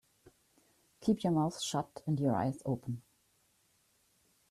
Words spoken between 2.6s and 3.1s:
open.